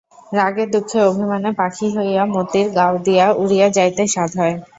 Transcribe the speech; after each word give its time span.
রাগে 0.31 0.65
দুঃখে 0.73 0.99
অভিমানে 1.09 1.49
পাখি 1.59 1.87
হইয়া 1.95 2.23
মতির 2.33 2.67
গাওদিয়া 2.77 3.25
উড়িয়া 3.41 3.67
যাইতে 3.77 4.03
সাধ 4.07 4.31
হয়। 4.39 4.55